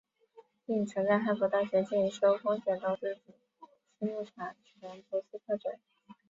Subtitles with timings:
[0.65, 3.27] 并曾在哈佛大学进修风险投资及
[3.99, 5.73] 私募产权投资课程。